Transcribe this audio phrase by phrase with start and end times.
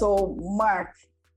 [0.00, 0.94] So, Mark,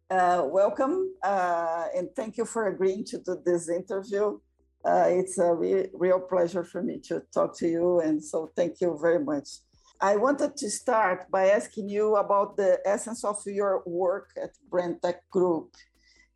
[0.09, 4.39] uh, welcome uh, and thank you for agreeing to do this interview.
[4.85, 8.79] Uh, it's a re- real pleasure for me to talk to you, and so thank
[8.79, 9.49] you very much.
[9.99, 15.19] I wanted to start by asking you about the essence of your work at Brandtech
[15.29, 15.75] Group.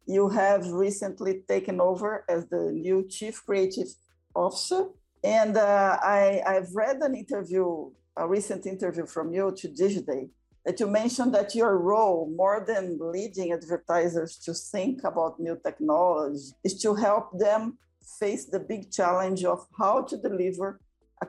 [0.06, 3.88] You have recently taken over as the new Chief Creative
[4.36, 4.90] Officer,
[5.24, 10.28] and uh, I, I've read an interview, a recent interview from you to Digiday,
[10.68, 16.52] that you mentioned that your role, more than leading advertisers to think about new technology,
[16.62, 17.78] is to help them
[18.20, 20.82] face the big challenge of how to deliver
[21.22, 21.26] a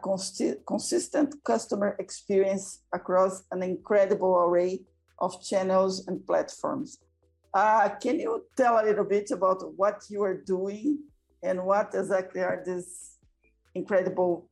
[0.66, 4.81] consistent customer experience across an incredible array
[5.21, 6.99] of channels and platforms.
[7.55, 10.99] Uh, can you tell a little bit about what you are doing
[11.44, 13.19] and what exactly are these
[13.76, 14.49] incredible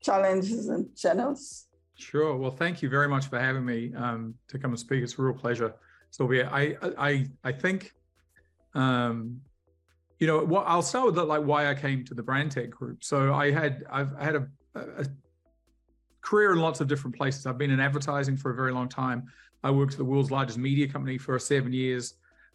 [0.00, 1.66] challenges and channels?
[1.96, 2.36] Sure.
[2.36, 5.02] Well, thank you very much for having me um, to come and speak.
[5.02, 5.74] It's a real pleasure,
[6.10, 6.48] Silvia.
[6.52, 7.92] I I I think,
[8.74, 9.40] um,
[10.18, 13.04] you know, what I'll start with like why I came to the Brandtech Group.
[13.04, 15.06] So I had I've had a, a
[16.20, 17.46] career in lots of different places.
[17.46, 19.24] I've been in advertising for a very long time.
[19.62, 22.14] I worked at the world's largest media company for seven years,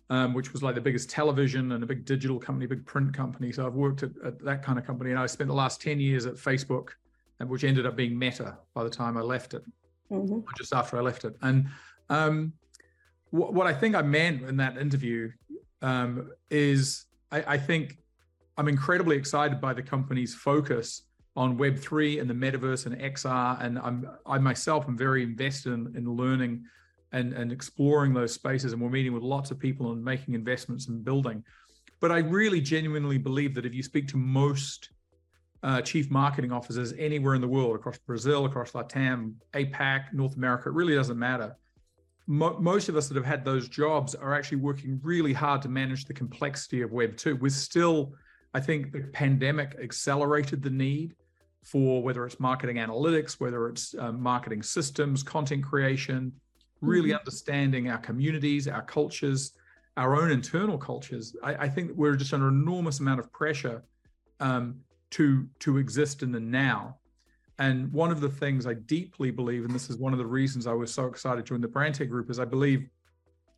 [0.09, 3.53] um, which was like the biggest television and a big digital company, big print company.
[3.53, 5.99] So I've worked at, at that kind of company, and I spent the last ten
[5.99, 6.89] years at Facebook
[7.47, 9.63] which ended up being Meta by the time I left it,
[10.11, 10.39] mm-hmm.
[10.57, 11.35] just after I left it.
[11.41, 11.67] And
[12.09, 12.53] um,
[13.29, 15.29] wh- what I think I meant in that interview
[15.81, 17.97] um, is I, I, think
[18.57, 21.03] I'm incredibly excited by the company's focus
[21.35, 23.63] on Web3 and the metaverse and XR.
[23.63, 26.65] And I'm, I myself am very invested in, in learning
[27.13, 28.73] and, and exploring those spaces.
[28.73, 31.43] And we're meeting with lots of people and making investments and building.
[32.01, 34.89] But I really genuinely believe that if you speak to most
[35.63, 40.69] uh, chief marketing officers anywhere in the world, across Brazil, across Latam, APAC, North America.
[40.69, 41.55] It really doesn't matter.
[42.27, 45.69] Mo- most of us that have had those jobs are actually working really hard to
[45.69, 47.35] manage the complexity of Web 2.
[47.35, 48.13] We're still,
[48.53, 51.15] I think the pandemic accelerated the need
[51.63, 56.31] for whether it's marketing analytics, whether it's uh, marketing systems, content creation,
[56.81, 57.17] really mm-hmm.
[57.17, 59.53] understanding our communities, our cultures,
[59.97, 61.35] our own internal cultures.
[61.43, 63.83] I, I think we're just under enormous amount of pressure
[64.39, 64.75] um,
[65.11, 66.97] to to exist in the now.
[67.57, 70.65] And one of the things I deeply believe, and this is one of the reasons
[70.65, 72.87] I was so excited to join the Brandtech group, is I believe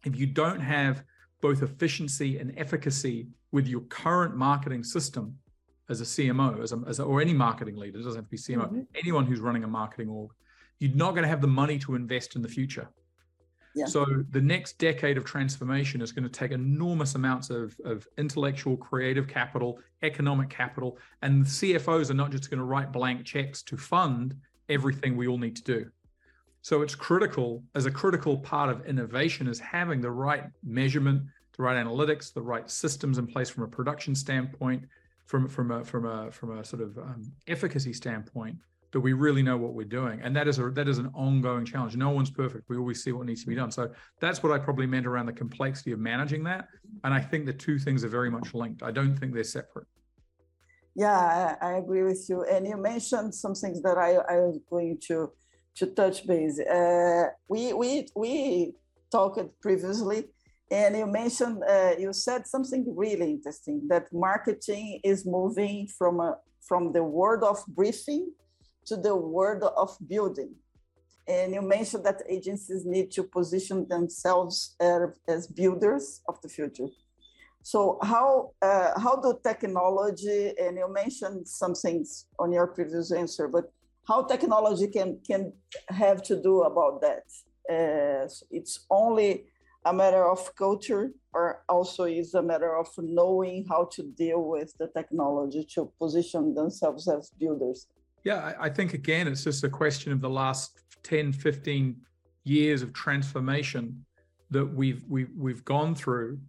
[0.04, 1.04] if you don't have
[1.40, 5.38] both efficiency and efficacy with your current marketing system
[5.90, 8.32] as a CMO, as a, as a, or any marketing leader, it doesn't have to
[8.32, 8.82] be CMO, mm-hmm.
[8.96, 10.32] anyone who's running a marketing org,
[10.80, 12.90] you're not going to have the money to invest in the future.
[13.76, 13.86] Yeah.
[13.86, 18.76] So the next decade of transformation is going to take enormous amounts of, of intellectual,
[18.76, 23.78] creative capital, economic capital, and CFOs are not just going to write blank checks to
[23.78, 24.36] fund
[24.70, 25.90] everything we all need to do.
[26.62, 31.24] So it's critical as a critical part of innovation is having the right measurement,
[31.58, 34.84] the right analytics, the right systems in place from a production standpoint,
[35.26, 38.58] from from a from a from a sort of um, efficacy standpoint
[38.92, 40.20] that we really know what we're doing.
[40.22, 41.96] And that is a that is an ongoing challenge.
[41.96, 42.70] No one's perfect.
[42.70, 43.72] We always see what needs to be done.
[43.72, 43.90] So
[44.20, 46.68] that's what i probably meant around the complexity of managing that.
[47.04, 48.84] And i think the two things are very much linked.
[48.84, 49.88] I don't think they're separate.
[50.96, 52.44] Yeah i, I agree with you.
[52.44, 55.32] And you mentioned some things that i i was going to
[55.76, 56.60] to touch base.
[56.60, 58.74] Uh, we we we
[59.12, 60.26] talked previously
[60.72, 66.38] And you mentioned, uh, you said something really interesting that marketing is moving from a,
[66.62, 68.32] from the world of briefing
[68.86, 70.56] to the world of building.
[71.28, 76.88] And you mentioned that agencies need to position themselves as builders of the future.
[77.64, 83.48] So how uh, how do technology and you mentioned some things on your previous answer,
[83.48, 83.66] but
[84.08, 85.54] how technology can can
[85.90, 87.24] have to do about that?
[87.70, 89.46] Uh, it's only
[89.86, 94.74] a matter of culture, or also is a matter of knowing how to deal with
[94.80, 97.88] the technology to position themselves as builders.
[98.24, 101.96] Yeah, I think again, it's just a question of the last 10, 15
[102.44, 104.06] years of transformation
[104.50, 106.40] that we've we've we've gone through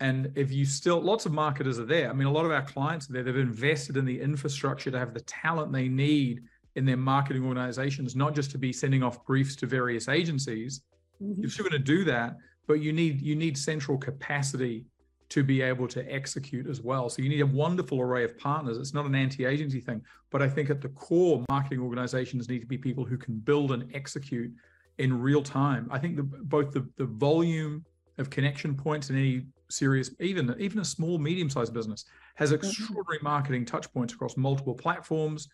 [0.00, 2.10] and if you still, lots of marketers are there.
[2.10, 3.22] I mean, a lot of our clients are there.
[3.22, 6.42] They've invested in the infrastructure to have the talent they need
[6.74, 10.82] in their marketing organizations, not just to be sending off briefs to various agencies.
[11.22, 11.40] Mm-hmm.
[11.40, 12.36] You're still going to do that,
[12.66, 14.84] but you need you need central capacity
[15.30, 17.08] to be able to execute as well.
[17.08, 18.78] So you need a wonderful array of partners.
[18.78, 22.66] It's not an anti-agency thing, but I think at the core, marketing organizations need to
[22.66, 24.52] be people who can build and execute
[24.98, 25.88] in real time.
[25.90, 27.84] I think the, both the, the volume
[28.18, 32.04] of connection points in any serious, even even a small, medium-sized business
[32.36, 32.66] has mm-hmm.
[32.66, 35.48] extraordinary marketing touch points across multiple platforms.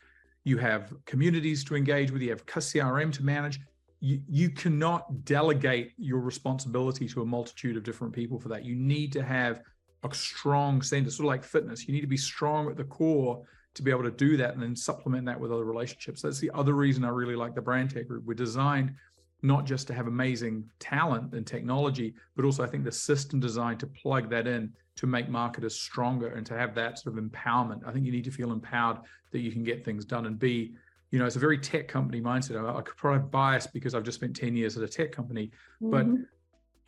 [0.44, 2.22] You have communities to engage with.
[2.22, 3.60] You have CRM to manage.
[4.00, 8.64] You, cannot delegate your responsibility to a multitude of different people for that.
[8.64, 9.60] You need to have
[10.02, 11.86] a strong center, sort of like fitness.
[11.86, 13.42] You need to be strong at the core
[13.74, 16.22] to be able to do that and then supplement that with other relationships.
[16.22, 18.24] That's the other reason I really like the brand tech group.
[18.24, 18.94] We're designed
[19.42, 23.80] not just to have amazing talent and technology, but also I think the system designed
[23.80, 27.86] to plug that in to make marketers stronger and to have that sort of empowerment.
[27.86, 28.98] I think you need to feel empowered
[29.30, 30.74] that you can get things done and be,
[31.10, 32.62] you know, it's a very tech company mindset.
[32.62, 35.50] I, I could probably bias because I've just spent 10 years at a tech company,
[35.82, 35.90] mm-hmm.
[35.90, 36.06] but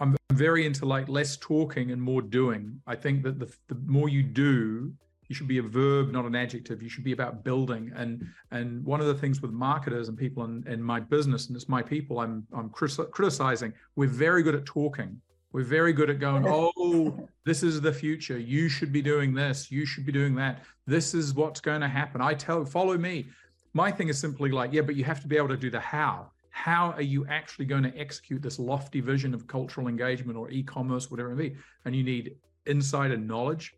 [0.00, 2.80] I'm very into like less talking and more doing.
[2.86, 4.92] I think that the, the more you do,
[5.28, 6.82] you should be a verb not an adjective.
[6.82, 7.92] You should be about building.
[7.94, 11.56] And and one of the things with marketers and people in, in my business and
[11.56, 15.20] it's my people i'm i'm criticizing we're very good at talking.
[15.52, 18.38] We're very good at going oh this is the future.
[18.38, 19.70] You should be doing this.
[19.70, 20.64] You should be doing that.
[20.86, 22.20] This is what's going to happen.
[22.20, 23.26] I tell follow me
[23.74, 25.80] my thing is simply like yeah but you have to be able to do the
[25.80, 30.50] how how are you actually going to execute this lofty vision of cultural engagement or
[30.50, 32.36] e-commerce whatever it may be and you need
[32.66, 33.74] and knowledge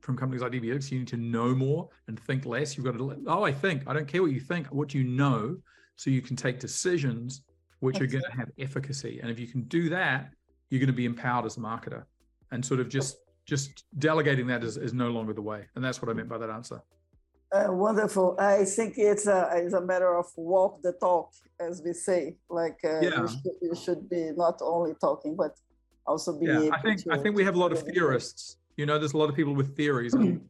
[0.00, 2.76] from companies like DP6, you need to know more and think less.
[2.76, 5.56] You've got to, oh, I think, I don't care what you think, what you know,
[5.96, 7.42] so you can take decisions
[7.80, 9.20] which are going to have efficacy.
[9.20, 10.30] And if you can do that,
[10.70, 12.04] you're going to be empowered as a marketer.
[12.50, 15.66] And sort of just just delegating that is, is no longer the way.
[15.74, 16.80] And that's what I meant by that answer.
[17.54, 18.34] Uh, wonderful.
[18.38, 21.30] I think it's a, it's a matter of walk the talk,
[21.60, 22.34] as we say.
[22.48, 23.20] Like uh, yeah.
[23.20, 25.52] you, should, you should be not only talking, but
[26.06, 28.98] also being yeah, I think I think we have a lot of theorists you know,
[28.98, 30.40] there's a lot of people with theories, and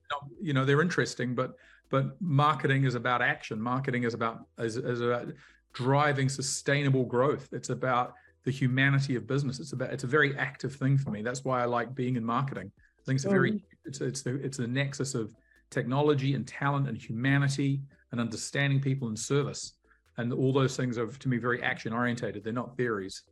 [0.40, 1.56] you know they're interesting, but
[1.90, 3.60] but marketing is about action.
[3.60, 5.28] Marketing is about is, is about
[5.72, 7.48] driving sustainable growth.
[7.52, 8.14] It's about
[8.44, 9.60] the humanity of business.
[9.60, 11.22] It's about it's a very active thing for me.
[11.22, 12.70] That's why I like being in marketing.
[12.76, 15.34] I think it's a very it's it's the it's the nexus of
[15.74, 17.80] technology and talent and humanity
[18.12, 19.62] and understanding people and service.
[20.16, 22.44] And all those things are to me very action orientated.
[22.44, 23.22] They're not theories.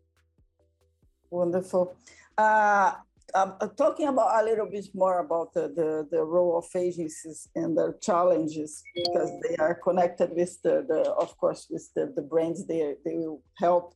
[1.31, 1.97] Wonderful.
[2.37, 2.93] Uh,
[3.35, 7.49] um, uh, talking about a little bit more about the, the, the, role of agencies
[7.55, 12.21] and their challenges because they are connected with the, the of course with the, the
[12.23, 13.95] brands they, they will help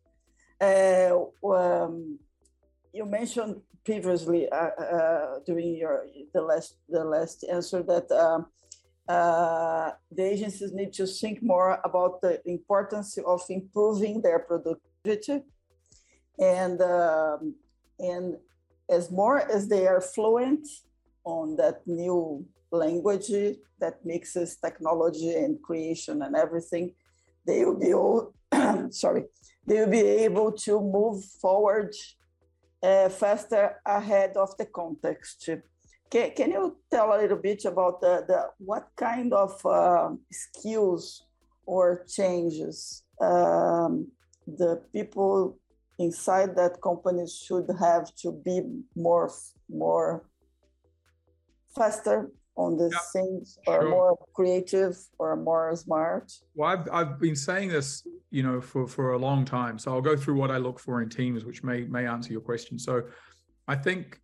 [0.60, 1.12] uh,
[1.54, 2.18] um,
[2.94, 8.46] you mentioned previously uh, uh, during your the last the last answer that um,
[9.08, 15.38] uh, the agencies need to think more about the importance of improving their productivity
[16.38, 17.54] and um,
[17.98, 18.36] and
[18.88, 20.66] as more as they are fluent
[21.24, 23.30] on that new language
[23.80, 26.92] that mixes technology and creation and everything,
[27.46, 28.34] they will be all,
[28.90, 29.24] sorry,
[29.66, 31.92] they will be able to move forward
[32.82, 35.48] uh, faster ahead of the context.
[36.10, 41.26] Can, can you tell a little bit about the, the what kind of uh, skills
[41.66, 44.08] or changes um,
[44.46, 45.58] the people
[45.98, 48.60] inside that companies should have to be
[48.94, 49.30] more
[49.68, 50.24] more
[51.74, 53.90] faster on the yeah, things or sure.
[53.90, 59.12] more creative or more smart well I've, I've been saying this you know for for
[59.12, 61.84] a long time so i'll go through what i look for in teams which may
[61.84, 63.02] may answer your question so
[63.68, 64.20] i think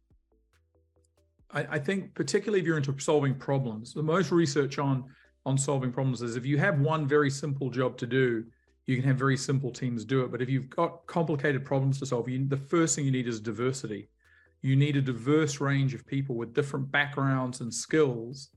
[1.50, 5.04] I, I think particularly if you're into solving problems the most research on
[5.44, 8.44] on solving problems is if you have one very simple job to do
[8.86, 10.32] you can have very simple teams do it.
[10.32, 13.40] But if you've got complicated problems to solve, you, the first thing you need is
[13.40, 14.08] diversity.
[14.62, 18.50] You need a diverse range of people with different backgrounds and skills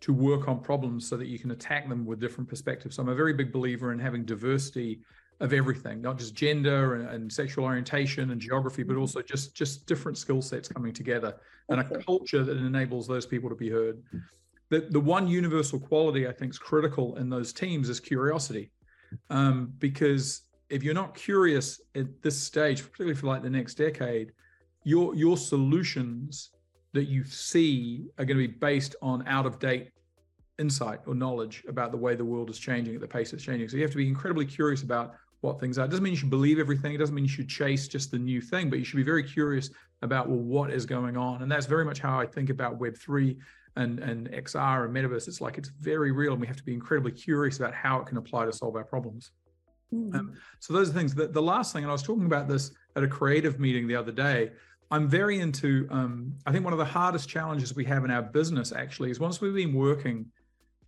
[0.00, 2.96] to work on problems so that you can attack them with different perspectives.
[2.96, 5.00] So I'm a very big believer in having diversity
[5.40, 9.00] of everything, not just gender and, and sexual orientation and geography, but mm-hmm.
[9.02, 11.36] also just just different skill sets coming together
[11.68, 11.94] and okay.
[11.94, 14.02] a culture that enables those people to be heard.
[14.70, 18.72] The, the one universal quality I think is critical in those teams is curiosity.
[19.30, 24.32] Um, because if you're not curious at this stage, particularly for like the next decade,
[24.84, 26.50] your your solutions
[26.92, 29.90] that you see are going to be based on out of date
[30.58, 33.68] insight or knowledge about the way the world is changing at the pace it's changing.
[33.68, 35.84] So you have to be incredibly curious about what things are.
[35.84, 36.94] It doesn't mean you should believe everything.
[36.94, 39.24] It doesn't mean you should chase just the new thing, but you should be very
[39.24, 39.70] curious
[40.02, 41.42] about well, what is going on.
[41.42, 43.36] And that's very much how I think about Web3
[43.76, 45.26] and, and XR and metaverse.
[45.28, 48.06] It's like it's very real, and we have to be incredibly curious about how it
[48.06, 49.32] can apply to solve our problems.
[49.92, 50.16] Mm-hmm.
[50.16, 51.14] Um, so those are things.
[51.14, 53.96] That the last thing, and I was talking about this at a creative meeting the
[53.96, 54.52] other day.
[54.92, 55.88] I'm very into.
[55.90, 59.18] Um, I think one of the hardest challenges we have in our business actually is
[59.18, 60.26] once we've been working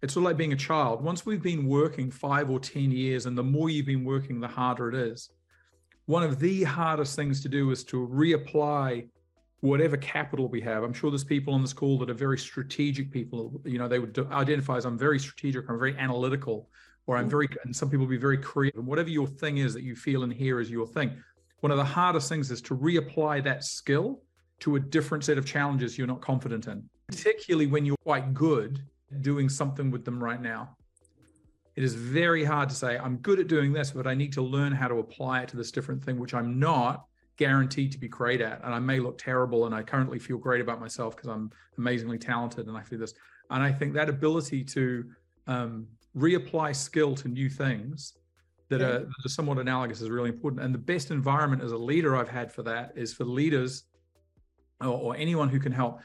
[0.05, 1.03] it's sort of like being a child.
[1.03, 4.47] Once we've been working five or 10 years, and the more you've been working, the
[4.47, 5.31] harder it is.
[6.05, 9.09] One of the hardest things to do is to reapply
[9.61, 10.83] whatever capital we have.
[10.83, 13.63] I'm sure there's people on this call that are very strategic people.
[13.65, 16.69] You know, they would identify as I'm very strategic, I'm very analytical,
[17.07, 18.81] or I'm very, and some people be very creative.
[18.81, 21.17] And whatever your thing is that you feel and hear is your thing.
[21.65, 24.21] One of the hardest things is to reapply that skill
[24.61, 28.83] to a different set of challenges you're not confident in, particularly when you're quite good
[29.11, 30.77] at doing something with them right now.
[31.75, 34.43] It is very hard to say, I'm good at doing this, but I need to
[34.43, 37.07] learn how to apply it to this different thing, which I'm not
[37.39, 38.63] guaranteed to be great at.
[38.63, 42.19] And I may look terrible and I currently feel great about myself because I'm amazingly
[42.19, 43.15] talented and I feel this.
[43.49, 45.07] And I think that ability to
[45.47, 48.19] um, reapply skill to new things
[48.69, 50.63] that are, that are somewhat analogous is really important.
[50.63, 53.85] And the best environment as a leader I've had for that is for leaders
[54.81, 56.01] or, or anyone who can help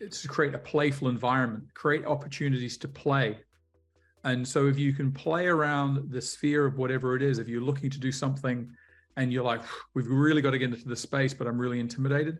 [0.00, 3.38] it's to create a playful environment, create opportunities to play.
[4.24, 7.60] And so if you can play around the sphere of whatever it is, if you're
[7.60, 8.70] looking to do something
[9.16, 9.62] and you're like,
[9.94, 12.38] we've really got to get into the space, but I'm really intimidated,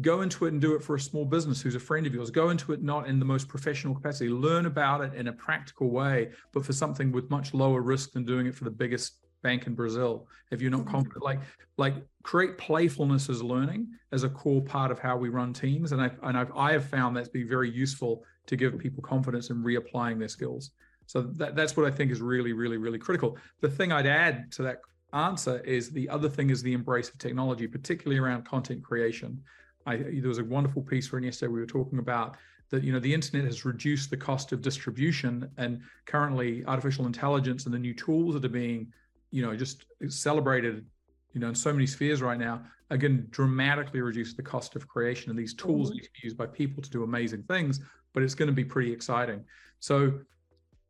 [0.00, 2.30] go into it and do it for a small business who's a friend of yours.
[2.30, 4.28] Go into it not in the most professional capacity.
[4.28, 8.24] Learn about it in a practical way, but for something with much lower risk than
[8.24, 10.90] doing it for the biggest bank in Brazil if you're not mm-hmm.
[10.90, 11.24] confident.
[11.24, 11.40] Like
[11.78, 15.92] like create playfulness as learning as a core part of how we run teams.
[15.92, 19.02] And I and I've I have found that to be very useful to give people
[19.02, 20.72] confidence in reapplying their skills.
[21.06, 23.38] So that, that's what I think is really, really, really critical.
[23.60, 24.78] The thing I'd add to that
[25.12, 29.40] answer is the other thing is the embrace of technology, particularly around content creation.
[29.86, 32.36] I, there was a wonderful piece for yesterday we were talking about
[32.70, 37.64] that you know the internet has reduced the cost of distribution and currently artificial intelligence
[37.64, 38.92] and the new tools that are being
[39.30, 40.84] you know just celebrated
[41.32, 45.30] you know in so many spheres right now again dramatically reduce the cost of creation
[45.30, 45.98] and these tools mm-hmm.
[45.98, 47.80] need to be used by people to do amazing things
[48.12, 49.44] but it's going to be pretty exciting
[49.78, 50.18] so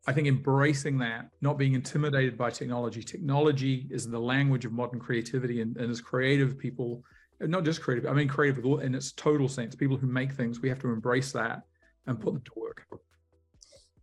[0.07, 4.99] i think embracing that not being intimidated by technology technology is the language of modern
[4.99, 7.03] creativity and, and as creative people
[7.41, 10.69] not just creative i mean creative in its total sense people who make things we
[10.69, 11.63] have to embrace that
[12.07, 12.87] and put them to work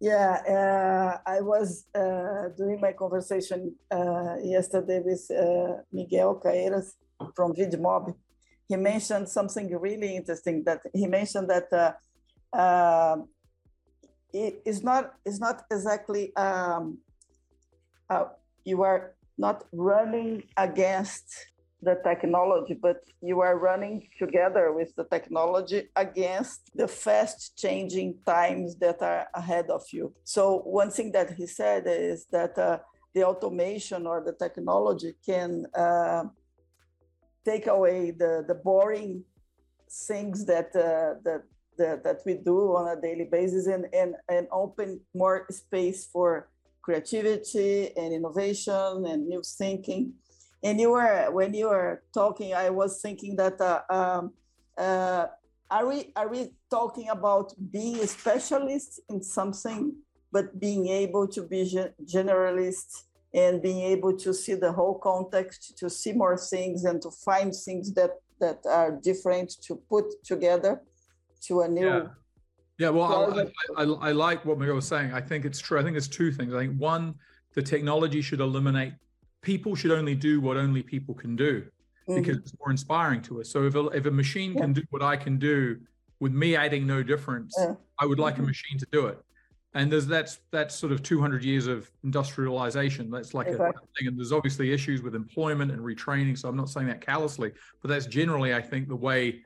[0.04, 6.96] yeah, uh, I was uh, doing my conversation uh, yesterday with uh, Miguel Caeiras
[7.34, 8.14] from VidMob.
[8.68, 10.62] He mentioned something really interesting.
[10.66, 11.94] That he mentioned that uh,
[12.54, 13.18] uh,
[14.34, 16.98] it is not it's not exactly um,
[18.66, 21.34] you are not running against
[21.84, 28.76] the technology, but you are running together with the technology against the fast changing times
[28.78, 30.14] that are ahead of you.
[30.24, 32.80] So, one thing that he said is that uh,
[33.14, 36.24] the automation or the technology can uh,
[37.46, 39.24] take away the, the boring
[40.08, 41.44] things that, uh, that,
[41.78, 46.50] that, that we do on a daily basis and, and, and open more space for
[46.82, 50.14] creativity and innovation and new thinking
[50.64, 54.34] and you were when you were talking i was thinking that uh, um,
[54.78, 55.28] uh,
[55.70, 59.94] are we are we talking about being a specialist in something
[60.32, 61.62] but being able to be
[62.06, 63.04] generalist
[63.34, 67.54] and being able to see the whole context to see more things and to find
[67.56, 70.82] things that that are different to put together
[71.42, 72.08] to a new yeah.
[72.80, 73.42] Yeah, well, I,
[73.78, 75.14] I, I, I, like what Miguel was saying.
[75.14, 75.80] I think it's true.
[75.80, 76.56] I think it's two things.
[76.56, 77.14] I think one,
[77.54, 78.94] the technology should eliminate
[79.44, 82.16] people should only do what only people can do mm-hmm.
[82.16, 83.50] because it's more inspiring to us.
[83.50, 84.62] So if a, if a machine yeah.
[84.62, 85.78] can do what I can do
[86.20, 87.76] with me adding no difference, yeah.
[88.00, 88.46] I would like mm-hmm.
[88.46, 89.20] a machine to do it.
[89.76, 93.10] And there's that's that's sort of 200 years of industrialization.
[93.10, 93.82] That's like exactly.
[93.84, 94.08] a thing.
[94.08, 96.38] And there's obviously issues with employment and retraining.
[96.38, 99.42] So I'm not saying that callously, but that's generally, I think, the way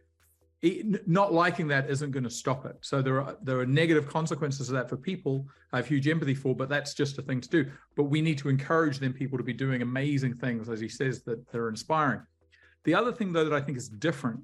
[1.06, 2.78] not liking that isn't going to stop it.
[2.82, 5.46] So there are there are negative consequences of that for people.
[5.72, 7.72] I have huge empathy for, but that's just a thing to do.
[7.96, 11.24] But we need to encourage them people to be doing amazing things, as he says,
[11.24, 12.22] that they're inspiring.
[12.86, 14.42] The other thing though that I think is different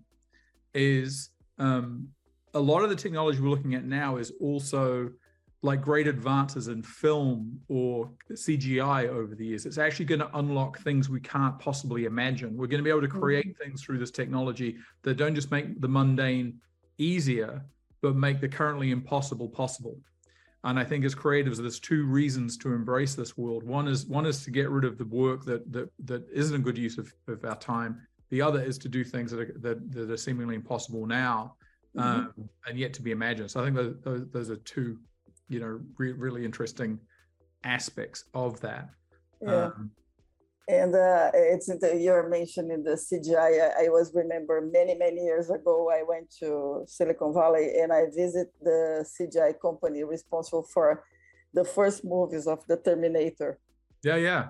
[0.73, 2.09] is um,
[2.53, 5.09] a lot of the technology we're looking at now is also
[5.63, 9.65] like great advances in film or CGI over the years.
[9.65, 12.57] It's actually going to unlock things we can't possibly imagine.
[12.57, 13.63] We're going to be able to create mm-hmm.
[13.63, 16.59] things through this technology that don't just make the mundane
[16.97, 17.63] easier,
[18.01, 19.97] but make the currently impossible possible.
[20.65, 23.63] And I think as creatives, there's two reasons to embrace this world.
[23.63, 26.59] One is one is to get rid of the work that that that isn't a
[26.59, 28.01] good use of, of our time.
[28.29, 31.55] The other is to do things that are that, that are seemingly impossible now,
[31.97, 32.09] mm-hmm.
[32.41, 33.51] um, and yet to be imagined.
[33.51, 34.99] So I think those, those, those are two
[35.49, 36.99] you know re- really interesting
[37.63, 38.89] aspects of that
[39.45, 39.65] yeah.
[39.65, 39.91] Um,
[40.69, 41.69] and uh, it's
[41.99, 43.75] you're mentioning the CGI.
[43.77, 45.91] I, I was remember many many years ago.
[45.91, 51.03] I went to Silicon Valley and I visit the CGI company responsible for
[51.53, 53.59] the first movies of the Terminator.
[54.03, 54.47] Yeah, yeah.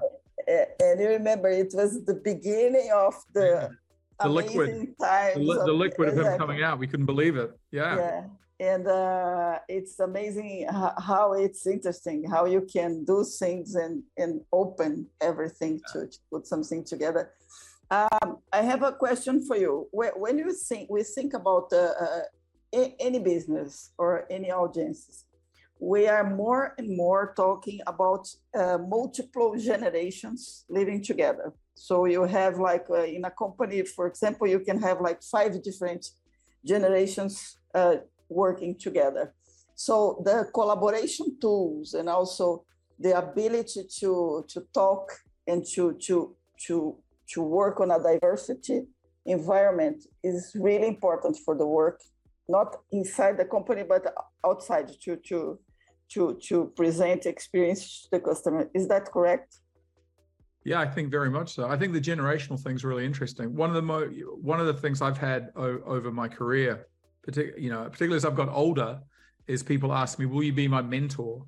[0.48, 3.68] And you remember it was the beginning of the yeah.
[4.22, 6.78] the liquid, the, li- the, liquid of, of him coming out.
[6.78, 7.52] We couldn't believe it.
[7.72, 7.96] Yeah.
[7.98, 8.24] Yeah
[8.60, 15.08] and uh, it's amazing how it's interesting how you can do things and, and open
[15.22, 17.32] everything to, to put something together.
[17.92, 19.88] Um, i have a question for you.
[19.92, 25.26] When you think we think about uh, uh, any business or any audiences
[25.84, 31.52] we are more and more talking about uh, multiple generations living together.
[31.76, 35.62] So you have like uh, in a company for example you can have like five
[35.62, 36.12] different
[36.66, 37.96] generations uh,
[38.30, 39.34] working together.
[39.76, 42.66] So the collaboration tools and also
[43.00, 45.12] the ability to, to talk
[45.48, 46.36] and to, to,
[46.68, 46.96] to,
[47.34, 48.84] to work on a diversity
[49.26, 52.02] environment is really important for the work,
[52.48, 54.14] not inside the company, but
[54.46, 55.60] outside to, to,
[56.10, 58.70] to, to present experience to the customer.
[58.74, 59.58] Is that correct?
[60.66, 61.68] Yeah, I think very much so.
[61.68, 63.54] I think the generational thing is really interesting.
[63.54, 64.10] One of the mo-
[64.42, 66.88] one of the things I've had o- over my career
[67.24, 69.00] particularly, you know, particularly as I've got older,
[69.48, 71.46] is people ask me, "Will you be my mentor?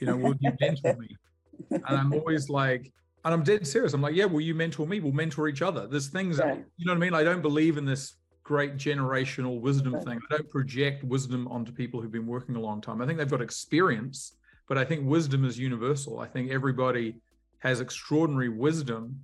[0.00, 1.08] You know, will you mentor me?"
[1.70, 2.92] And I'm always like,
[3.24, 3.92] and I'm dead serious.
[3.92, 5.00] I'm like, "Yeah, will you mentor me?
[5.00, 7.14] We'll mentor each other." There's things that you know what I mean.
[7.14, 10.18] I don't believe in this great generational wisdom thing.
[10.30, 13.00] I don't project wisdom onto people who've been working a long time.
[13.00, 14.36] I think they've got experience,
[14.68, 16.18] but I think wisdom is universal.
[16.18, 17.14] I think everybody
[17.60, 19.20] has extraordinary wisdom,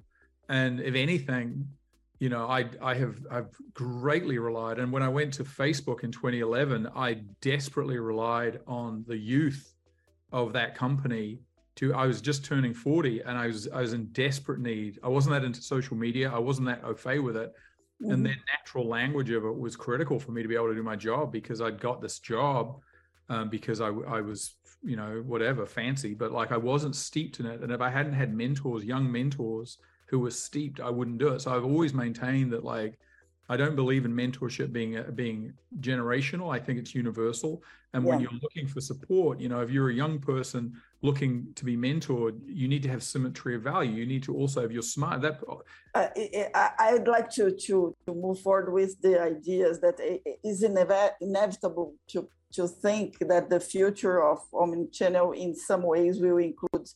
[0.49, 1.67] and if anything,
[2.18, 6.11] you know, I I have I've greatly relied, and when I went to Facebook in
[6.11, 9.74] 2011, I desperately relied on the youth
[10.33, 11.40] of that company.
[11.76, 14.98] To I was just turning 40, and I was I was in desperate need.
[15.04, 16.31] I wasn't that into social media.
[16.33, 17.52] I wasn't that au fait with it,
[18.02, 18.12] mm-hmm.
[18.12, 20.83] and the natural language of it was critical for me to be able to do
[20.83, 22.81] my job because I'd got this job
[23.28, 27.46] um, because I I was you know whatever fancy, but like I wasn't steeped in
[27.46, 29.78] it, and if I hadn't had mentors, young mentors
[30.09, 31.40] who was steeped, I wouldn't do it.
[31.40, 32.99] So I've always maintained that like
[33.51, 36.55] I don't believe in mentorship being being generational.
[36.55, 37.62] I think it's universal.
[37.94, 38.11] And yeah.
[38.11, 41.75] when you're looking for support, you know, if you're a young person looking to be
[41.75, 43.92] mentored, you need to have symmetry of value.
[43.92, 45.40] You need to also, if you're smart, that.
[45.94, 46.09] Uh,
[46.79, 52.29] I'd like to to to move forward with the ideas that it is inevitable to
[52.53, 56.88] to think that the future of omnichannel in some ways will include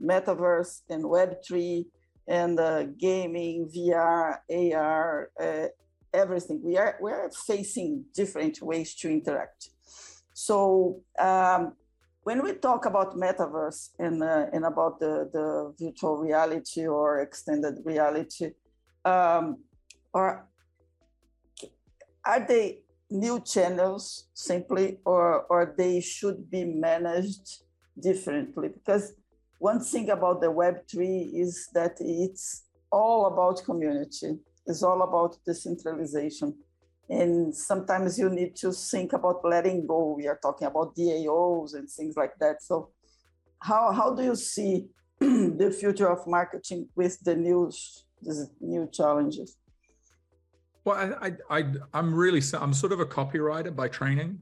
[0.00, 1.86] metaverse and Web three
[2.28, 5.66] and uh, gaming, VR, AR, uh,
[6.12, 6.60] everything.
[6.62, 9.70] We are we are facing different ways to interact.
[10.32, 11.72] So um,
[12.22, 17.78] when we talk about metaverse and uh, and about the the virtual reality or extended
[17.84, 18.52] reality,
[19.04, 19.58] um,
[20.12, 20.48] are
[22.24, 27.62] are they new channels simply, or or they should be managed
[27.98, 29.14] differently because
[29.58, 34.38] one thing about the Web3 is that it's all about community.
[34.66, 36.54] It's all about decentralization.
[37.08, 40.14] And sometimes you need to think about letting go.
[40.16, 42.62] We are talking about DAOs and things like that.
[42.62, 42.90] So
[43.60, 44.86] how, how do you see
[45.20, 47.70] the future of marketing with the new,
[48.22, 49.56] these new challenges?
[50.84, 54.40] Well, I, I, I, am really, I'm sort of a copywriter by training.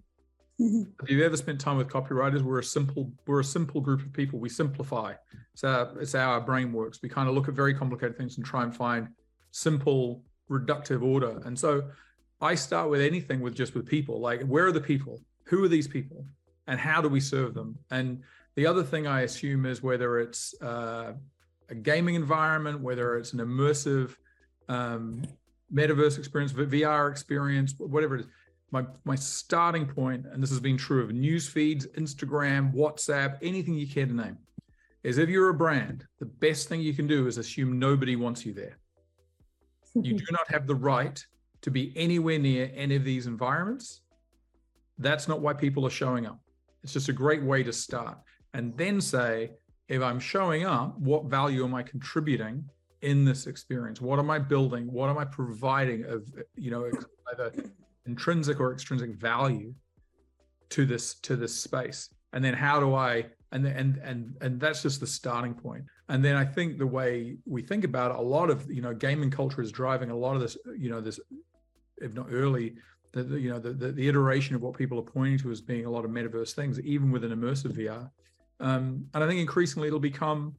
[0.60, 0.82] Mm-hmm.
[1.00, 2.42] Have you ever spent time with copywriters?
[2.42, 4.38] We're a simple we're a simple group of people.
[4.38, 5.14] We simplify.
[5.52, 7.00] It's it's how our brain works.
[7.02, 9.08] We kind of look at very complicated things and try and find
[9.50, 11.40] simple, reductive order.
[11.44, 11.90] And so
[12.40, 14.20] I start with anything with just with people.
[14.20, 15.20] Like where are the people?
[15.46, 16.24] Who are these people?
[16.68, 17.76] And how do we serve them?
[17.90, 18.22] And
[18.54, 21.14] the other thing I assume is whether it's uh,
[21.68, 24.14] a gaming environment, whether it's an immersive
[24.68, 25.24] um,
[25.72, 28.26] metaverse experience, VR experience, whatever it is.
[28.74, 33.74] My my starting point, and this has been true of news feeds, Instagram, WhatsApp, anything
[33.74, 34.36] you care to name,
[35.04, 38.44] is if you're a brand, the best thing you can do is assume nobody wants
[38.44, 38.76] you there.
[39.94, 41.24] You do not have the right
[41.62, 44.00] to be anywhere near any of these environments.
[44.98, 46.40] That's not why people are showing up.
[46.82, 48.18] It's just a great way to start.
[48.54, 49.52] And then say,
[49.86, 52.68] if I'm showing up, what value am I contributing
[53.02, 54.00] in this experience?
[54.00, 54.90] What am I building?
[54.90, 56.90] What am I providing of, you know,
[57.32, 57.52] either
[58.06, 59.74] intrinsic or extrinsic value
[60.70, 62.08] to this to this space?
[62.32, 66.22] And then how do I and and and and that's just the starting point and
[66.22, 69.30] then i think the way we think about it a lot of you know gaming
[69.30, 71.18] culture is driving a lot of this you know this
[71.98, 72.74] if not early
[73.12, 75.60] the, the you know the, the, the iteration of what people are pointing to as
[75.60, 78.10] being a lot of metaverse things even within immersive vr
[78.60, 80.54] um, and i think increasingly it'll become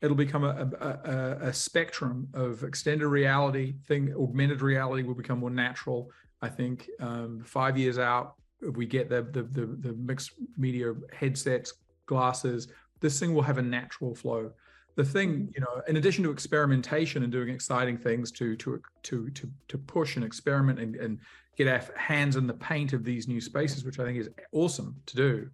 [0.00, 5.50] it'll become a, a, a, spectrum of extended reality thing augmented reality will become more
[5.50, 6.08] natural
[6.42, 10.92] i think um, five years out if we get the, the the the mixed media
[11.12, 11.74] headsets
[12.08, 12.66] glasses,
[12.98, 14.50] this thing will have a natural flow.
[14.96, 15.50] The thing, mm-hmm.
[15.54, 19.78] you know, in addition to experimentation and doing exciting things to to to to to
[19.78, 21.20] push and experiment and, and
[21.56, 24.96] get our hands in the paint of these new spaces, which I think is awesome
[25.06, 25.50] to do.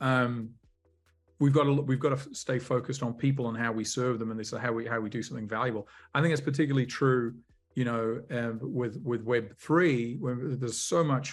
[0.00, 0.50] Um,
[1.40, 4.30] we've got to we've got to stay focused on people and how we serve them
[4.30, 5.88] and this how we how we do something valuable.
[6.14, 7.34] I think it's particularly true,
[7.74, 11.32] you know, um, with with Web three, where there's so much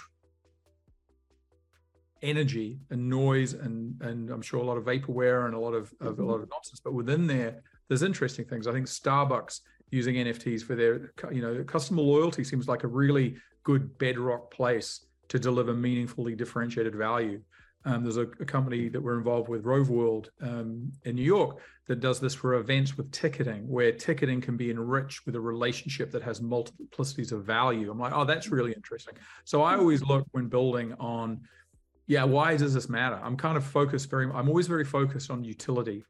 [2.21, 5.91] energy and noise and and I'm sure a lot of vaporware and a lot of,
[5.99, 6.80] of a lot of nonsense.
[6.84, 8.67] But within there, there's interesting things.
[8.67, 13.36] I think Starbucks using NFTs for their you know customer loyalty seems like a really
[13.63, 17.41] good bedrock place to deliver meaningfully differentiated value.
[17.83, 21.59] Um, there's a, a, company that we're involved with, Rove World, um, in New York,
[21.87, 26.11] that does this for events with ticketing, where ticketing can be enriched with a relationship
[26.11, 27.89] that has multiplicities of value.
[27.89, 29.15] I'm like, oh, that's really interesting.
[29.45, 31.41] So I always look when building on
[32.07, 33.17] yeah, why does this matter?
[33.23, 36.03] I'm kind of focused very, I'm always very focused on utility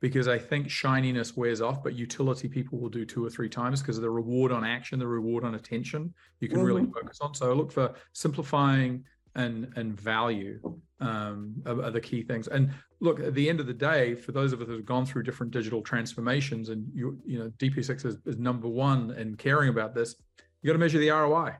[0.00, 3.82] because I think shininess wears off, but utility people will do two or three times
[3.82, 6.66] because of the reward on action, the reward on attention you can mm-hmm.
[6.66, 7.34] really focus on.
[7.34, 9.04] So I look for simplifying
[9.34, 10.60] and and value
[11.00, 12.48] um, are, are, the key things.
[12.48, 15.22] And look, at the end of the day, for those of us who've gone through
[15.22, 19.94] different digital transformations, and you you know DP6 is, is number one in caring about
[19.94, 20.16] this,
[20.62, 21.52] you got to measure the ROI.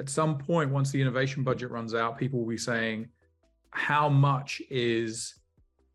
[0.00, 3.08] At some point, once the innovation budget runs out, people will be saying,
[3.70, 5.34] how much is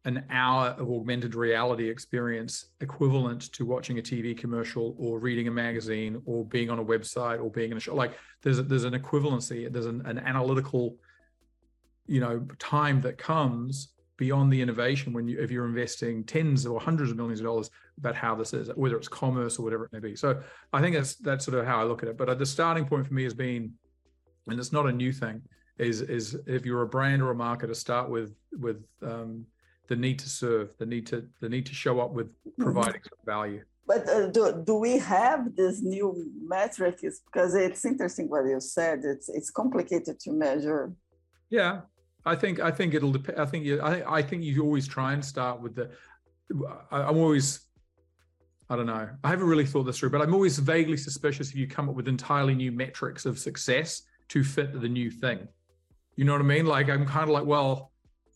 [0.05, 5.51] an hour of augmented reality experience equivalent to watching a TV commercial or reading a
[5.51, 7.95] magazine or being on a website or being in a show?
[7.95, 10.97] Like there's there's an equivalency, there's an, an analytical,
[12.07, 16.79] you know, time that comes beyond the innovation when you if you're investing tens or
[16.79, 19.93] hundreds of millions of dollars about how this is, whether it's commerce or whatever it
[19.93, 20.15] may be.
[20.15, 22.17] So I think that's that's sort of how I look at it.
[22.17, 23.73] But the starting point for me has been,
[24.47, 25.41] and it's not a new thing
[25.77, 29.45] is is if you're a brand or a marketer, start with with um,
[29.87, 32.63] the need to serve, the need to the need to show up with mm-hmm.
[32.63, 33.29] providing mm-hmm.
[33.29, 33.63] value.
[33.85, 37.01] But uh, do, do we have this new metrics?
[37.25, 39.01] Because it's interesting what you said.
[39.03, 40.93] It's it's complicated to measure.
[41.49, 41.81] Yeah,
[42.25, 43.39] I think I think it'll depend.
[43.39, 45.89] I think you I, I think you always try and start with the.
[46.91, 47.61] I, I'm always
[48.69, 49.09] I don't know.
[49.23, 51.95] I haven't really thought this through, but I'm always vaguely suspicious if you come up
[51.95, 55.47] with entirely new metrics of success to fit the new thing.
[56.15, 56.65] You know what I mean?
[56.65, 57.91] Like I'm kind of like, well,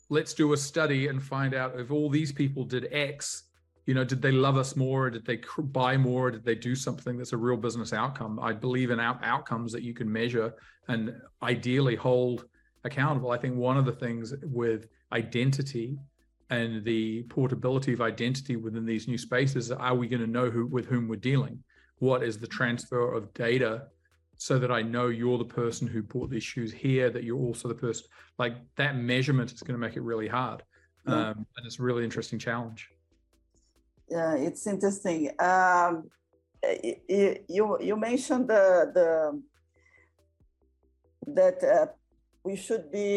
[0.09, 3.43] let's do a study and find out if all these people did X,
[3.85, 5.09] you know, did they love us more?
[5.09, 6.29] Did they buy more?
[6.29, 8.39] Did they do something that's a real business outcome?
[8.39, 10.53] I believe in out- outcomes that you can measure
[10.87, 12.45] and ideally hold
[12.83, 13.31] accountable.
[13.31, 15.97] I think one of the things with identity
[16.49, 20.65] and the portability of identity within these new spaces are we going to know who
[20.65, 21.63] with whom we're dealing?
[21.99, 23.87] What is the transfer of data
[24.37, 27.67] so that I know you're the person who bought these shoes here, that you're also
[27.67, 28.05] the person.
[28.37, 30.63] Like that measurement is going to make it really hard.
[31.07, 32.89] Um, and it's a really interesting challenge.
[34.09, 35.31] Yeah, it's interesting.
[35.39, 36.09] Um,
[36.83, 39.41] you, you, you mentioned the, the
[41.33, 41.87] that uh,
[42.47, 43.09] we should be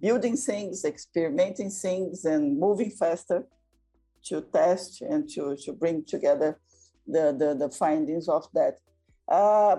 [0.00, 3.40] building things, experimenting things, and moving faster
[4.28, 6.50] to test and to, to bring together
[7.14, 8.74] the, the, the findings of that.
[9.28, 9.76] Uh,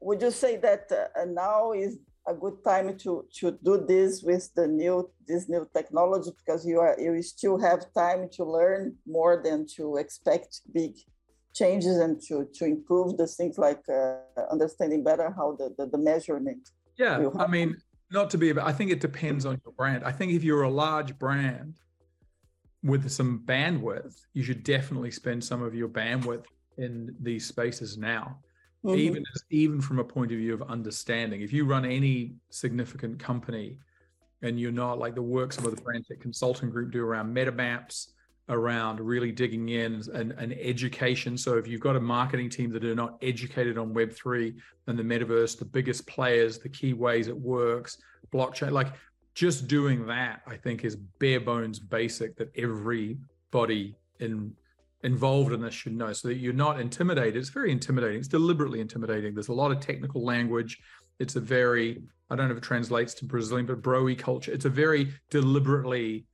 [0.00, 4.44] would you say that uh, now is a good time to to do this with
[4.54, 9.34] the new this new technology because you are you still have time to learn more
[9.46, 10.92] than to expect big
[11.60, 16.02] changes and to to improve the things like uh, understanding better how the the, the
[16.10, 16.62] measurement
[17.00, 17.76] yeah i mean
[18.10, 20.70] not to be i think it depends on your brand i think if you're a
[20.70, 21.78] large brand
[22.82, 26.44] with some bandwidth you should definitely spend some of your bandwidth
[26.78, 28.38] in these spaces now
[28.84, 28.98] mm-hmm.
[28.98, 31.40] even as, even from a point of view of understanding.
[31.40, 33.78] If you run any significant company,
[34.42, 37.52] and you're not like the work some of the Brandtech Consulting Group do around meta
[37.52, 38.14] maps,
[38.50, 41.38] around really digging in and, and education.
[41.38, 44.54] So if you've got a marketing team that are not educated on Web3
[44.86, 47.96] and the metaverse, the biggest players, the key ways it works,
[48.32, 48.88] blockchain, like
[49.34, 54.52] just doing that, I think is bare bones basic that everybody in
[55.02, 57.36] involved in this should know so that you're not intimidated.
[57.36, 58.18] It's very intimidating.
[58.18, 59.34] It's deliberately intimidating.
[59.34, 60.78] There's a lot of technical language.
[61.18, 64.52] It's a very, I don't know if it translates to Brazilian, but broy culture.
[64.52, 66.26] It's a very deliberately,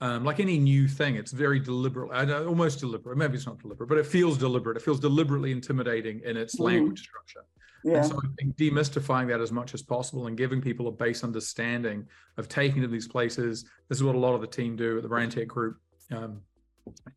[0.00, 3.16] um, like any new thing, it's very deliberate, almost deliberate.
[3.16, 4.76] Maybe it's not deliberate, but it feels deliberate.
[4.76, 6.64] It feels deliberately intimidating in its mm.
[6.64, 7.44] language structure.
[7.84, 7.98] Yeah.
[7.98, 11.22] And so I think demystifying that as much as possible and giving people a base
[11.22, 12.06] understanding
[12.36, 13.64] of taking to these places.
[13.88, 15.76] This is what a lot of the team do at the Brand Tech Group.
[16.10, 16.40] Um,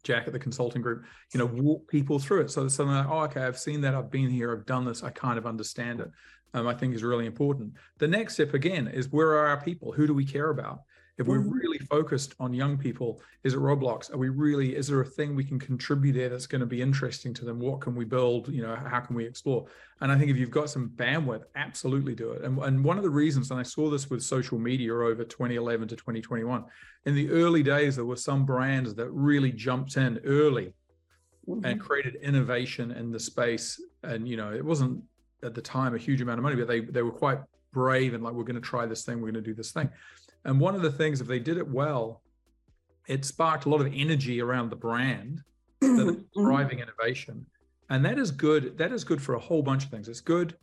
[0.03, 2.51] Jack at the consulting group, you know, walk people through it.
[2.51, 5.03] So it's something like, oh, okay, I've seen that, I've been here, I've done this,
[5.03, 6.09] I kind of understand it.
[6.55, 7.73] Um, I think is really important.
[7.99, 9.91] The next step again is where are our people?
[9.91, 10.81] Who do we care about?
[11.19, 11.51] If we're mm-hmm.
[11.51, 14.11] really focused on young people, is it Roblox?
[14.13, 16.81] Are we really, is there a thing we can contribute there that's going to be
[16.81, 17.59] interesting to them?
[17.59, 18.47] What can we build?
[18.47, 19.65] You know, how can we explore?
[19.99, 22.45] And I think if you've got some bandwidth, absolutely do it.
[22.45, 25.89] And, and one of the reasons, and I saw this with social media over 2011
[25.89, 26.63] to 2021,
[27.05, 30.73] in the early days, there were some brands that really jumped in early
[31.45, 31.65] mm-hmm.
[31.65, 33.81] and created innovation in the space.
[34.03, 35.03] And, you know, it wasn't
[35.43, 37.39] at the time a huge amount of money, but they, they were quite
[37.73, 39.89] brave and like, we're going to try this thing, we're going to do this thing.
[40.45, 42.21] And one of the things, if they did it well,
[43.07, 45.41] it sparked a lot of energy around the brand
[45.81, 47.45] that is driving innovation.
[47.89, 48.77] And that is good.
[48.77, 50.07] That is good for a whole bunch of things.
[50.07, 50.55] It's good.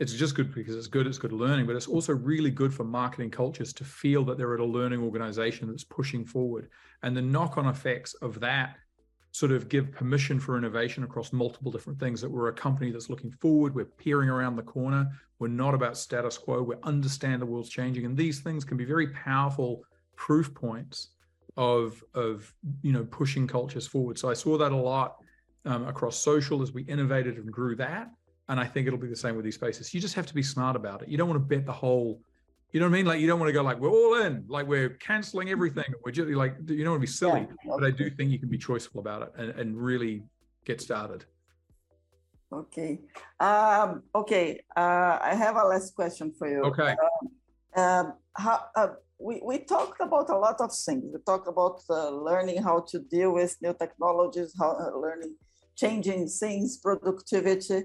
[0.00, 1.06] It's just good because it's good.
[1.06, 4.54] It's good learning, but it's also really good for marketing cultures to feel that they're
[4.54, 6.68] at a learning organization that's pushing forward.
[7.02, 8.76] And the knock on effects of that
[9.34, 13.10] sort of give permission for innovation across multiple different things that we're a company that's
[13.10, 17.46] looking forward we're peering around the corner we're not about status quo we understand the
[17.46, 19.82] world's changing and these things can be very powerful
[20.14, 21.08] proof points
[21.56, 24.18] of of you know pushing cultures forward.
[24.18, 25.16] So i saw that a lot
[25.64, 28.10] um, across social as we innovated and grew that
[28.48, 29.94] and i think it'll be the same with these spaces.
[29.94, 31.08] You just have to be smart about it.
[31.08, 32.20] You don't want to bet the whole
[32.74, 33.06] you know what I mean?
[33.06, 35.84] Like you don't want to go like we're all in, like we're canceling everything.
[36.04, 37.72] We're just like you don't want to be silly, yeah.
[37.78, 40.24] but I do think you can be choiceful about it and, and really
[40.64, 41.24] get started.
[42.52, 42.98] Okay.
[43.38, 44.64] Um, okay.
[44.76, 46.62] Uh, I have a last question for you.
[46.64, 46.96] Okay.
[47.76, 48.88] Um, um, how, uh,
[49.20, 51.04] we, we talked about a lot of things.
[51.12, 55.36] We talked about uh, learning how to deal with new technologies, how uh, learning,
[55.76, 57.84] changing things, productivity.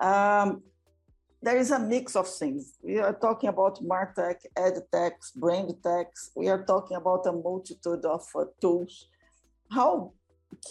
[0.00, 0.62] Um,
[1.44, 2.78] there is a mix of things.
[2.82, 6.06] We are talking about MarTech, EdTech, BrandTech.
[6.34, 9.08] We are talking about a multitude of uh, tools.
[9.70, 10.12] How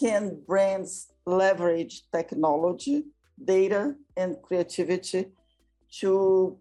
[0.00, 3.04] can brands leverage technology,
[3.42, 5.26] data, and creativity
[6.00, 6.58] to,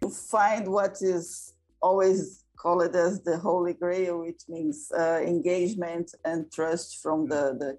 [0.00, 6.50] to find what is always called as the holy grail, which means uh, engagement and
[6.50, 7.78] trust from the, the,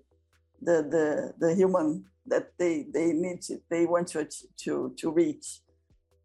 [0.62, 4.26] the, the, the human that they, they need to, they want to,
[4.58, 5.60] to, to reach.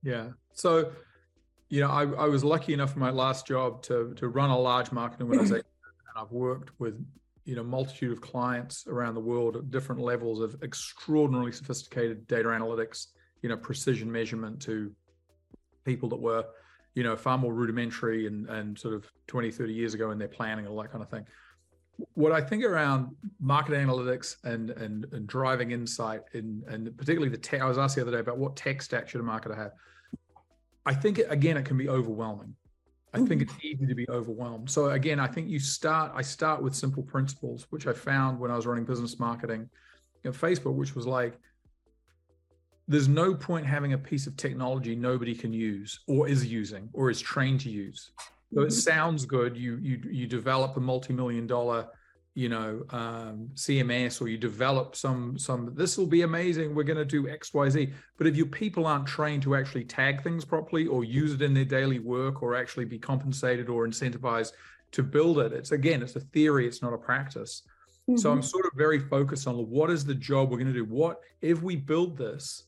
[0.03, 0.31] Yeah.
[0.53, 0.93] So,
[1.69, 4.59] you know, I, I was lucky enough in my last job to to run a
[4.59, 5.65] large marketing organization,
[6.15, 7.05] and I've worked with
[7.45, 12.49] you know multitude of clients around the world at different levels of extraordinarily sophisticated data
[12.49, 13.07] analytics,
[13.43, 14.93] you know, precision measurement to
[15.85, 16.45] people that were,
[16.95, 20.29] you know, far more rudimentary and and sort of 20, 30 years ago in their
[20.29, 21.25] planning and all that kind of thing.
[22.15, 27.39] What I think around market analytics and and, and driving insight in and particularly the
[27.39, 29.73] tech, I was asked the other day about what tech stack should a marketer have.
[30.87, 32.55] I think again it can be overwhelming.
[33.15, 34.71] I think it's easy to be overwhelmed.
[34.71, 36.13] So again, I think you start.
[36.15, 39.69] I start with simple principles, which I found when I was running business marketing
[40.25, 41.39] at Facebook, which was like,
[42.87, 47.11] there's no point having a piece of technology nobody can use or is using or
[47.11, 48.13] is trained to use.
[48.55, 48.71] So it mm-hmm.
[48.71, 49.57] sounds good.
[49.57, 51.89] You you you develop a multi-million dollar
[52.39, 56.97] you know um, cms or you develop some some this will be amazing we're going
[56.97, 61.03] to do xyz but if your people aren't trained to actually tag things properly or
[61.03, 64.53] use it in their daily work or actually be compensated or incentivized
[64.93, 67.63] to build it it's again it's a theory it's not a practice
[68.09, 68.17] mm-hmm.
[68.17, 70.85] so i'm sort of very focused on what is the job we're going to do
[70.85, 72.67] what if we build this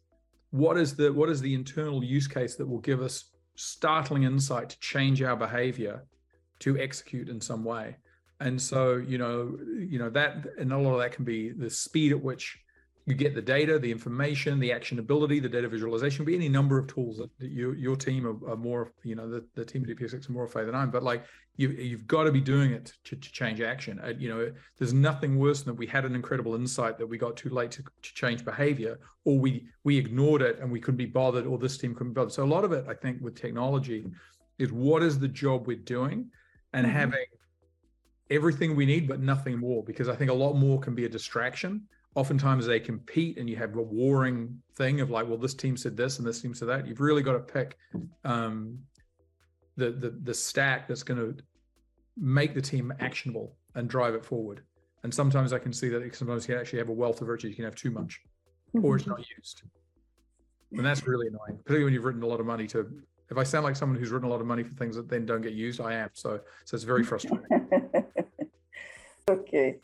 [0.51, 3.27] what is the what is the internal use case that will give us
[3.61, 6.05] startling insight to change our behavior
[6.61, 7.97] to execute in some way.
[8.41, 11.69] And so you know you know that and a lot of that can be the
[11.69, 12.59] speed at which
[13.07, 16.87] you get the data, the information, the actionability, the data visualization, be any number of
[16.87, 20.29] tools that, you, your team are, are, more, you know, the, the team at DP6
[20.29, 21.25] are more afraid than I'm, but like
[21.57, 24.01] you, you've got to be doing it to, to change action.
[24.05, 27.37] Uh, you know, there's nothing worse than we had an incredible insight that we got
[27.37, 31.07] too late to, to change behavior or we, we ignored it and we couldn't be
[31.07, 32.33] bothered or this team couldn't be bothered.
[32.33, 34.07] So a lot of it, I think with technology
[34.59, 36.31] is what is the job we're doing
[36.75, 36.97] and mm-hmm.
[36.97, 37.25] having
[38.31, 41.09] everything we need, but nothing more, because I think a lot more can be a
[41.09, 45.77] distraction oftentimes they compete and you have a warring thing of like well this team
[45.77, 46.87] said this and this team said that.
[46.87, 47.77] You've really got to pick
[48.25, 48.79] um,
[49.77, 51.43] the, the the stack that's going to
[52.17, 54.63] make the team actionable and drive it forward.
[55.03, 57.51] And sometimes i can see that sometimes you can actually have a wealth of virtues
[57.51, 58.21] you can have too much
[58.83, 59.63] or it's not used.
[60.73, 62.87] And that's really annoying particularly when you've written a lot of money to
[63.31, 65.25] if i sound like someone who's written a lot of money for things that then
[65.25, 66.11] don't get used i am.
[66.13, 67.47] So so it's very frustrating.
[69.29, 69.79] Okay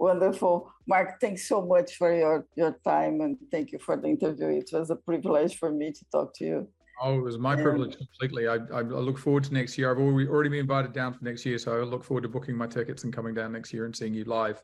[0.00, 0.72] Wonderful.
[0.86, 4.48] Mark, thanks so much for your, your time and thank you for the interview.
[4.48, 6.68] It was a privilege for me to talk to you.
[7.02, 8.48] Oh, it was my and, privilege completely.
[8.48, 9.90] I, I, look forward to next year.
[9.90, 12.56] I've already, already been invited down for next year, so I look forward to booking
[12.56, 14.62] my tickets and coming down next year and seeing you live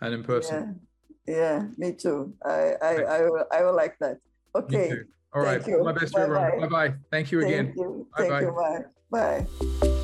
[0.00, 0.80] and in person.
[1.26, 2.32] Yeah, yeah me too.
[2.42, 4.16] I, I, I, will, I will like that.
[4.54, 4.92] Okay.
[5.34, 5.62] All right.
[5.68, 6.60] My best bye everyone.
[6.60, 6.94] Bye bye.
[7.10, 7.66] Thank you again.
[7.66, 8.08] Thank you.
[8.16, 8.42] Bye Thank.
[8.42, 8.86] You.
[9.10, 9.46] Bye.
[9.82, 9.94] Bye.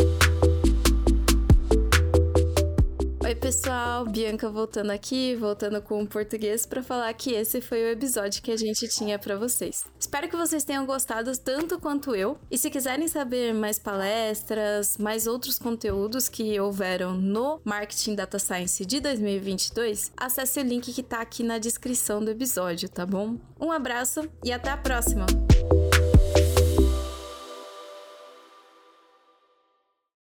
[3.24, 7.88] Oi, pessoal, Bianca voltando aqui, voltando com o português para falar que esse foi o
[7.88, 9.82] episódio que a gente tinha para vocês.
[9.98, 12.38] Espero que vocês tenham gostado tanto quanto eu.
[12.50, 18.84] E se quiserem saber mais palestras, mais outros conteúdos que houveram no Marketing Data Science
[18.84, 23.38] de 2022, acesse o link que tá aqui na descrição do episódio, tá bom?
[23.58, 25.24] Um abraço e até a próxima.